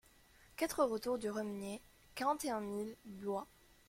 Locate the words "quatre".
0.55-0.83